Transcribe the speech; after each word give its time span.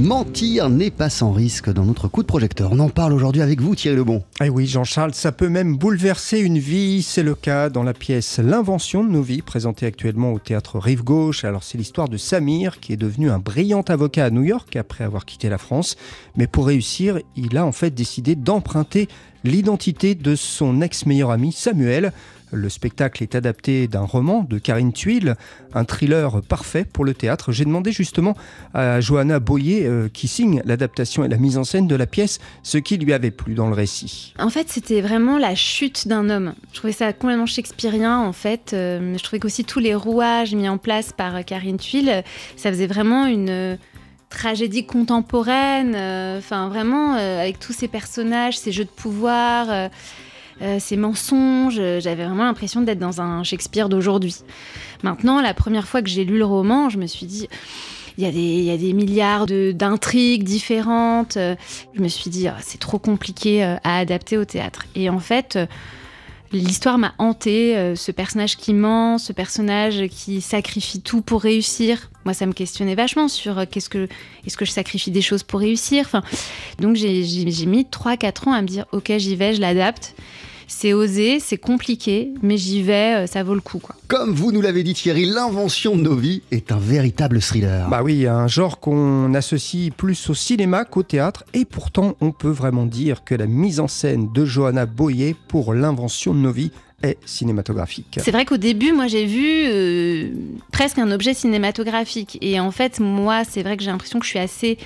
mentir 0.00 0.70
n'est 0.70 0.90
pas 0.90 1.10
sans 1.10 1.30
risque 1.30 1.70
dans 1.70 1.84
notre 1.84 2.08
coup 2.08 2.22
de 2.22 2.26
projecteur. 2.26 2.70
On 2.72 2.78
en 2.78 2.88
parle 2.88 3.12
aujourd'hui 3.12 3.42
avec 3.42 3.60
vous 3.60 3.74
Thierry 3.74 3.96
Lebon. 3.96 4.22
Eh 4.42 4.48
oui 4.48 4.66
Jean-Charles, 4.66 5.12
ça 5.12 5.30
peut 5.30 5.50
même 5.50 5.76
bouleverser 5.76 6.38
une 6.40 6.58
vie. 6.58 7.02
C'est 7.02 7.22
le 7.22 7.34
cas 7.34 7.68
dans 7.68 7.82
la 7.82 7.92
pièce 7.92 8.38
L'invention 8.38 9.04
de 9.04 9.10
nos 9.10 9.20
vies, 9.20 9.42
présentée 9.42 9.84
actuellement 9.84 10.32
au 10.32 10.38
théâtre 10.38 10.78
Rive 10.78 11.04
Gauche. 11.04 11.44
Alors 11.44 11.62
c'est 11.62 11.76
l'histoire 11.76 12.08
de 12.08 12.16
Samir 12.16 12.80
qui 12.80 12.94
est 12.94 12.96
devenu 12.96 13.30
un 13.30 13.38
brillant 13.38 13.82
avocat 13.82 14.24
à 14.24 14.30
New 14.30 14.42
York 14.42 14.74
après 14.76 15.04
avoir 15.04 15.26
quitté 15.26 15.50
la 15.50 15.58
France. 15.58 15.96
Mais 16.34 16.46
pour 16.46 16.66
réussir, 16.66 17.18
il 17.36 17.58
a 17.58 17.66
en 17.66 17.72
fait 17.72 17.90
décidé 17.90 18.36
d'emprunter 18.36 19.06
l'identité 19.44 20.14
de 20.14 20.34
son 20.34 20.80
ex-meilleur 20.80 21.30
ami 21.30 21.52
Samuel. 21.52 22.12
Le 22.52 22.68
spectacle 22.68 23.22
est 23.22 23.34
adapté 23.34 23.88
d'un 23.88 24.02
roman 24.02 24.46
de 24.48 24.58
Karine 24.58 24.92
Tuile, 24.92 25.36
un 25.74 25.84
thriller 25.84 26.42
parfait 26.42 26.84
pour 26.84 27.04
le 27.04 27.14
théâtre. 27.14 27.52
J'ai 27.52 27.64
demandé 27.64 27.92
justement 27.92 28.36
à 28.74 29.00
Johanna 29.00 29.38
Boyer, 29.40 29.86
euh, 29.86 30.08
qui 30.08 30.28
signe 30.28 30.62
l'adaptation 30.64 31.24
et 31.24 31.28
la 31.28 31.36
mise 31.36 31.58
en 31.58 31.64
scène 31.64 31.86
de 31.86 31.94
la 31.94 32.06
pièce, 32.06 32.38
ce 32.62 32.78
qui 32.78 32.96
lui 32.96 33.12
avait 33.12 33.30
plu 33.30 33.54
dans 33.54 33.68
le 33.68 33.74
récit. 33.74 34.34
En 34.38 34.50
fait, 34.50 34.68
c'était 34.68 35.00
vraiment 35.00 35.38
la 35.38 35.54
chute 35.54 36.08
d'un 36.08 36.30
homme. 36.30 36.54
Je 36.72 36.78
trouvais 36.78 36.92
ça 36.92 37.12
complètement 37.12 37.46
shakespearien, 37.46 38.18
en 38.18 38.32
fait. 38.32 38.72
Euh, 38.72 39.16
je 39.16 39.22
trouvais 39.22 39.40
qu'aussi 39.40 39.64
tous 39.64 39.80
les 39.80 39.94
rouages 39.94 40.54
mis 40.54 40.68
en 40.68 40.78
place 40.78 41.12
par 41.12 41.44
Karine 41.44 41.78
Tuile, 41.78 42.24
ça 42.56 42.70
faisait 42.70 42.86
vraiment 42.86 43.26
une 43.26 43.78
tragédie 44.30 44.86
contemporaine, 44.86 45.94
euh, 45.94 46.38
enfin 46.38 46.68
vraiment 46.68 47.14
avec 47.14 47.58
tous 47.58 47.72
ces 47.72 47.88
personnages, 47.88 48.58
ces 48.58 48.72
jeux 48.72 48.84
de 48.84 48.90
pouvoir, 48.90 49.66
euh, 49.68 49.88
ces 50.78 50.96
mensonges. 50.96 51.80
J'avais 52.00 52.24
vraiment 52.24 52.44
l'impression 52.44 52.82
d'être 52.82 52.98
dans 52.98 53.20
un 53.20 53.42
Shakespeare 53.44 53.88
d'aujourd'hui. 53.88 54.36
Maintenant, 55.02 55.40
la 55.40 55.54
première 55.54 55.88
fois 55.88 56.02
que 56.02 56.08
j'ai 56.08 56.24
lu 56.24 56.38
le 56.38 56.44
roman, 56.44 56.90
je 56.90 56.98
me 56.98 57.06
suis 57.06 57.26
dit. 57.26 57.48
Il 58.18 58.24
y, 58.24 58.70
a 58.70 58.76
des, 58.76 58.92
milliards 58.92 59.46
d'intrigues 59.46 60.42
différentes. 60.42 61.38
Je 61.38 62.02
me 62.02 62.08
suis 62.08 62.28
dit, 62.28 62.48
oh, 62.48 62.58
c'est 62.60 62.78
trop 62.78 62.98
compliqué 62.98 63.64
euh, 63.64 63.76
à 63.82 63.98
adapter 63.98 64.36
au 64.36 64.44
théâtre. 64.44 64.84
Et 64.94 65.08
en 65.08 65.20
fait, 65.20 65.56
euh, 65.56 65.66
l'histoire 66.52 66.98
m'a 66.98 67.14
hanté. 67.16 67.94
Ce 67.96 68.12
personnage 68.12 68.58
qui 68.58 68.74
ment, 68.74 69.16
ce 69.16 69.32
personnage 69.32 70.06
qui 70.08 70.42
sacrifie 70.42 71.00
tout 71.00 71.22
pour 71.22 71.40
réussir. 71.40 72.10
Moi, 72.26 72.34
ça 72.34 72.44
me 72.44 72.52
questionnait 72.52 72.94
vachement 72.94 73.28
sur 73.28 73.66
qu'est-ce 73.70 73.88
que 73.88 74.06
est-ce 74.46 74.58
que 74.58 74.66
je 74.66 74.72
sacrifie 74.72 75.10
des 75.10 75.22
choses 75.22 75.42
pour 75.42 75.60
réussir? 75.60 76.20
Donc 76.78 76.96
j'ai 76.96 77.66
mis 77.66 77.84
3-4 77.84 78.48
ans 78.48 78.52
à 78.52 78.60
me 78.60 78.66
dire, 78.66 78.84
ok, 78.92 79.12
j'y 79.16 79.36
vais, 79.36 79.54
je 79.54 79.62
l'adapte. 79.62 80.14
C'est 80.72 80.92
osé, 80.92 81.40
c'est 81.40 81.58
compliqué, 81.58 82.32
mais 82.42 82.56
j'y 82.56 82.80
vais, 82.80 83.24
euh, 83.24 83.26
ça 83.26 83.42
vaut 83.42 83.56
le 83.56 83.60
coup. 83.60 83.80
Quoi. 83.80 83.96
Comme 84.06 84.32
vous 84.32 84.52
nous 84.52 84.60
l'avez 84.60 84.84
dit 84.84 84.94
Thierry, 84.94 85.26
l'invention 85.26 85.96
de 85.96 86.02
nos 86.02 86.14
vies 86.14 86.42
est 86.52 86.70
un 86.70 86.78
véritable 86.78 87.42
thriller. 87.42 87.88
Bah 87.88 88.02
oui, 88.04 88.28
un 88.28 88.46
genre 88.46 88.78
qu'on 88.78 89.34
associe 89.34 89.92
plus 89.92 90.30
au 90.30 90.34
cinéma 90.34 90.84
qu'au 90.84 91.02
théâtre, 91.02 91.44
et 91.54 91.64
pourtant 91.64 92.14
on 92.20 92.30
peut 92.30 92.48
vraiment 92.48 92.86
dire 92.86 93.24
que 93.24 93.34
la 93.34 93.46
mise 93.46 93.80
en 93.80 93.88
scène 93.88 94.32
de 94.32 94.44
Johanna 94.44 94.86
Boyer 94.86 95.34
pour 95.48 95.74
l'invention 95.74 96.34
de 96.34 96.38
nos 96.38 96.52
vies 96.52 96.70
est 97.02 97.18
cinématographique. 97.26 98.20
C'est 98.22 98.30
vrai 98.30 98.44
qu'au 98.44 98.56
début, 98.56 98.92
moi 98.92 99.08
j'ai 99.08 99.26
vu 99.26 99.64
euh, 99.66 100.28
presque 100.70 100.98
un 100.98 101.10
objet 101.10 101.34
cinématographique. 101.34 102.38
Et 102.42 102.60
en 102.60 102.70
fait, 102.70 103.00
moi, 103.00 103.42
c'est 103.42 103.64
vrai 103.64 103.76
que 103.76 103.82
j'ai 103.82 103.90
l'impression 103.90 104.20
que 104.20 104.24
je 104.24 104.30
suis 104.30 104.38
assez 104.38 104.78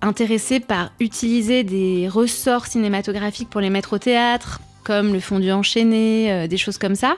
intéressée 0.00 0.60
par 0.60 0.92
utiliser 1.00 1.64
des 1.64 2.08
ressorts 2.08 2.66
cinématographiques 2.66 3.50
pour 3.50 3.60
les 3.60 3.70
mettre 3.70 3.94
au 3.94 3.98
théâtre, 3.98 4.60
comme 4.86 5.12
le 5.12 5.18
fondu 5.18 5.50
enchaîné, 5.50 6.30
euh, 6.30 6.46
des 6.46 6.56
choses 6.56 6.78
comme 6.78 6.94
ça. 6.94 7.16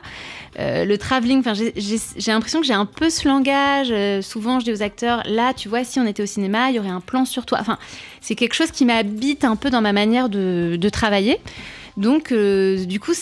Euh, 0.58 0.86
le 0.86 0.96
travelling, 0.96 1.44
j'ai 1.76 2.32
l'impression 2.32 2.60
que 2.60 2.66
j'ai 2.66 2.72
un 2.72 2.86
peu 2.86 3.10
ce 3.10 3.28
langage. 3.28 3.88
Euh, 3.90 4.22
souvent, 4.22 4.58
je 4.58 4.64
dis 4.64 4.72
aux 4.72 4.82
acteurs, 4.82 5.22
là, 5.26 5.52
tu 5.52 5.68
vois, 5.68 5.84
si 5.84 6.00
on 6.00 6.06
était 6.06 6.22
au 6.22 6.26
cinéma, 6.26 6.70
il 6.70 6.76
y 6.76 6.78
aurait 6.78 6.88
un 6.88 7.02
plan 7.02 7.26
sur 7.26 7.44
toi. 7.44 7.58
Enfin, 7.60 7.76
c'est 8.22 8.36
quelque 8.36 8.54
chose 8.54 8.70
qui 8.70 8.86
m'habite 8.86 9.44
un 9.44 9.54
peu 9.54 9.68
dans 9.68 9.82
ma 9.82 9.92
manière 9.92 10.30
de, 10.30 10.78
de 10.80 10.88
travailler. 10.88 11.38
Donc, 11.98 12.32
du 12.32 13.00
coup, 13.00 13.12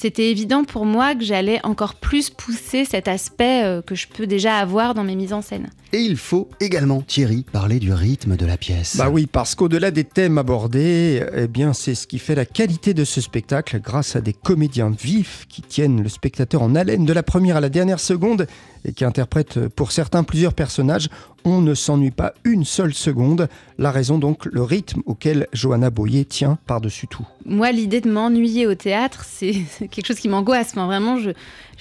c'était 0.00 0.30
évident 0.30 0.62
pour 0.62 0.86
moi 0.86 1.16
que 1.16 1.24
j'allais 1.24 1.58
encore 1.64 1.96
plus 1.96 2.30
pousser 2.30 2.84
cet 2.84 3.08
aspect 3.08 3.64
euh, 3.64 3.82
que 3.82 3.96
je 3.96 4.06
peux 4.06 4.28
déjà 4.28 4.58
avoir 4.58 4.94
dans 4.94 5.02
mes 5.02 5.16
mises 5.16 5.32
en 5.32 5.42
scène. 5.42 5.70
Et 5.92 5.98
il 5.98 6.16
faut 6.16 6.48
également, 6.60 7.02
Thierry, 7.02 7.44
parler 7.50 7.80
du 7.80 7.92
rythme 7.92 8.36
de 8.36 8.46
la 8.46 8.56
pièce. 8.56 8.96
Bah 8.96 9.10
oui, 9.10 9.26
parce 9.26 9.56
qu'au-delà 9.56 9.90
des 9.90 10.04
thèmes 10.04 10.38
abordés, 10.38 11.24
eh 11.34 11.48
bien, 11.48 11.72
c'est 11.72 11.96
ce 11.96 12.06
qui 12.06 12.20
fait 12.20 12.36
la 12.36 12.44
qualité 12.44 12.94
de 12.94 13.04
ce 13.04 13.20
spectacle 13.20 13.80
grâce 13.80 14.14
à 14.14 14.20
des 14.20 14.34
comédiens 14.34 14.90
vifs 14.90 15.46
qui 15.48 15.62
tiennent 15.62 16.00
le 16.00 16.08
spectateur 16.08 16.62
en 16.62 16.76
haleine 16.76 17.04
de 17.04 17.12
la 17.12 17.24
première 17.24 17.56
à 17.56 17.60
la 17.60 17.68
dernière 17.68 17.98
seconde 17.98 18.46
et 18.84 18.92
qui 18.92 19.04
interprètent 19.04 19.68
pour 19.68 19.92
certains 19.92 20.24
plusieurs 20.24 20.54
personnages. 20.54 21.08
On 21.44 21.60
ne 21.60 21.74
s'ennuie 21.74 22.10
pas 22.10 22.34
une 22.44 22.64
seule 22.64 22.92
seconde. 22.92 23.48
La 23.78 23.90
raison 23.90 24.18
donc, 24.18 24.44
le 24.46 24.62
rythme 24.62 25.02
auquel 25.06 25.46
Johanna 25.52 25.88
Boyer 25.88 26.24
tient 26.24 26.58
par-dessus 26.66 27.06
tout. 27.06 27.26
Moi, 27.46 27.70
l'idée 27.70 28.00
de 28.00 28.10
m'ennuyer 28.10 28.66
au 28.66 28.74
théâtre, 28.74 29.24
c'est 29.26 29.52
quelque 29.90 30.06
chose 30.06 30.18
qui 30.18 30.28
m'angoisse. 30.28 30.74
vraiment, 30.74 31.18
je, 31.18 31.30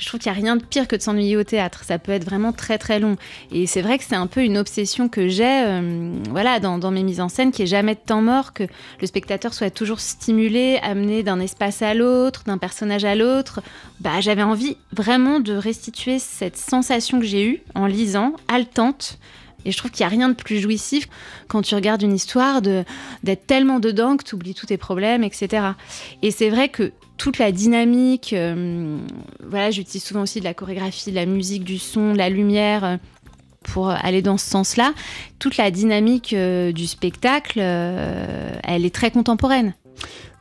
trouve 0.05 0.19
qu'il 0.19 0.31
n'y 0.31 0.37
a 0.37 0.41
rien 0.41 0.55
de 0.55 0.63
pire 0.63 0.87
que 0.87 0.95
de 0.95 1.01
s'ennuyer 1.01 1.35
au 1.35 1.43
théâtre. 1.43 1.83
Ça 1.83 1.97
peut 1.97 2.11
être 2.11 2.23
vraiment 2.23 2.53
très 2.53 2.77
très 2.77 2.99
long. 2.99 3.17
Et 3.51 3.65
c'est 3.65 3.81
vrai 3.81 3.97
que 3.97 4.03
c'est 4.03 4.15
un 4.15 4.27
peu 4.27 4.43
une 4.43 4.57
obsession 4.57 5.09
que 5.09 5.27
j'ai 5.27 5.65
euh, 5.65 6.13
voilà, 6.29 6.59
dans, 6.59 6.91
mes 6.91 7.03
mises 7.03 7.19
en 7.19 7.29
scène, 7.29 7.51
qui 7.51 7.63
est 7.63 7.67
jamais 7.67 7.95
de 7.95 7.99
temps 8.05 8.21
mort, 8.21 8.53
que 8.53 8.63
le 9.01 9.07
spectateur 9.07 9.53
soit 9.53 9.71
toujours 9.71 9.99
stimulé, 9.99 10.79
amené 10.83 11.23
d'un 11.23 11.39
espace 11.39 11.81
à 11.81 11.93
l'autre, 11.93 12.43
d'un 12.45 12.59
personnage 12.59 13.05
à 13.05 13.15
l'autre. 13.15 13.61
Bah, 13.99 14.21
J'avais 14.21 14.43
envie 14.43 14.77
vraiment 14.95 15.39
de 15.39 15.53
restituer 15.53 16.19
cette 16.19 16.57
sensation 16.57 16.86
que 17.19 17.25
j'ai 17.25 17.45
eue 17.45 17.61
en 17.75 17.85
lisant, 17.85 18.33
haletante. 18.47 19.17
Et 19.65 19.71
je 19.71 19.77
trouve 19.77 19.91
qu'il 19.91 20.05
n'y 20.05 20.13
a 20.13 20.15
rien 20.15 20.29
de 20.29 20.33
plus 20.33 20.59
jouissif 20.59 21.09
quand 21.47 21.61
tu 21.61 21.75
regardes 21.75 22.01
une 22.01 22.13
histoire 22.13 22.61
d'être 22.61 23.47
tellement 23.47 23.79
dedans 23.79 24.15
que 24.15 24.23
tu 24.23 24.35
oublies 24.35 24.53
tous 24.53 24.67
tes 24.67 24.77
problèmes, 24.77 25.23
etc. 25.23 25.67
Et 26.21 26.31
c'est 26.31 26.49
vrai 26.49 26.69
que 26.69 26.93
toute 27.17 27.37
la 27.37 27.51
dynamique, 27.51 28.31
euh, 28.33 28.97
voilà, 29.45 29.71
j'utilise 29.71 30.03
souvent 30.03 30.21
aussi 30.21 30.39
de 30.39 30.45
la 30.45 30.53
chorégraphie, 30.53 31.09
de 31.09 31.15
la 31.15 31.25
musique, 31.25 31.63
du 31.63 31.79
son, 31.79 32.13
de 32.13 32.17
la 32.17 32.29
lumière 32.29 32.85
euh, 32.85 32.97
pour 33.63 33.89
aller 33.89 34.21
dans 34.21 34.37
ce 34.37 34.49
sens-là. 34.49 34.93
Toute 35.39 35.57
la 35.57 35.71
dynamique 35.71 36.31
euh, 36.33 36.71
du 36.71 36.87
spectacle, 36.87 37.59
elle 37.59 38.85
est 38.85 38.95
très 38.95 39.11
contemporaine. 39.11 39.73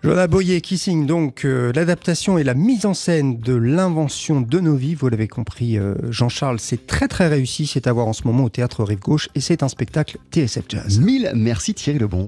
Joanna 0.02 0.28
Boyer 0.28 0.60
qui 0.60 0.78
signe 0.78 1.04
donc 1.06 1.42
l'adaptation 1.44 2.38
et 2.38 2.44
la 2.44 2.54
mise 2.54 2.86
en 2.86 2.94
scène 2.94 3.38
de 3.38 3.54
l'invention 3.54 4.40
de 4.40 4.60
nos 4.60 4.76
vies. 4.76 4.94
Vous 4.94 5.08
l'avez 5.08 5.26
compris, 5.26 5.78
Jean-Charles, 6.10 6.60
c'est 6.60 6.86
très 6.86 7.08
très 7.08 7.26
réussi. 7.26 7.66
C'est 7.66 7.88
à 7.88 7.92
voir 7.92 8.06
en 8.06 8.12
ce 8.12 8.22
moment 8.24 8.44
au 8.44 8.48
théâtre 8.48 8.84
Rive 8.84 9.00
Gauche 9.00 9.28
et 9.34 9.40
c'est 9.40 9.64
un 9.64 9.68
spectacle 9.68 10.18
TSF 10.30 10.64
Jazz. 10.68 11.00
Mille 11.00 11.32
merci 11.34 11.74
Thierry 11.74 11.98
Lebon. 11.98 12.24